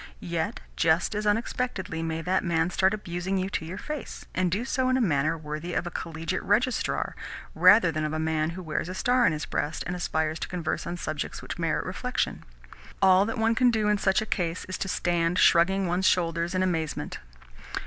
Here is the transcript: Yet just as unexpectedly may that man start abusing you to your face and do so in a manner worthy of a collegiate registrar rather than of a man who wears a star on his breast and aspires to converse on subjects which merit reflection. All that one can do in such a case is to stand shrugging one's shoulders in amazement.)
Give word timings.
Yet 0.33 0.61
just 0.75 1.13
as 1.13 1.27
unexpectedly 1.27 2.01
may 2.01 2.23
that 2.23 2.43
man 2.43 2.71
start 2.71 2.91
abusing 2.91 3.37
you 3.37 3.51
to 3.51 3.65
your 3.65 3.77
face 3.77 4.25
and 4.33 4.49
do 4.49 4.65
so 4.65 4.89
in 4.89 4.97
a 4.97 4.99
manner 4.99 5.37
worthy 5.37 5.75
of 5.75 5.85
a 5.85 5.91
collegiate 5.91 6.41
registrar 6.41 7.15
rather 7.53 7.91
than 7.91 8.03
of 8.03 8.11
a 8.11 8.17
man 8.17 8.49
who 8.57 8.63
wears 8.63 8.89
a 8.89 8.95
star 8.95 9.25
on 9.27 9.31
his 9.31 9.45
breast 9.45 9.83
and 9.85 9.95
aspires 9.95 10.39
to 10.39 10.47
converse 10.47 10.87
on 10.87 10.97
subjects 10.97 11.43
which 11.43 11.59
merit 11.59 11.85
reflection. 11.85 12.43
All 12.99 13.27
that 13.27 13.37
one 13.37 13.53
can 13.53 13.69
do 13.69 13.89
in 13.89 13.99
such 13.99 14.23
a 14.23 14.25
case 14.25 14.65
is 14.65 14.79
to 14.79 14.87
stand 14.87 15.37
shrugging 15.37 15.85
one's 15.85 16.07
shoulders 16.07 16.55
in 16.55 16.63
amazement.) 16.63 17.19